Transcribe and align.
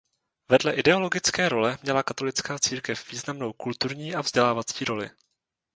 Vedle 0.49 0.73
ideologické 0.73 1.49
role 1.49 1.77
měla 1.83 2.03
katolická 2.03 2.59
církev 2.59 3.11
významnou 3.11 3.53
kulturní 3.53 4.15
a 4.15 4.21
vzdělávací 4.21 4.85
roli. 4.85 5.09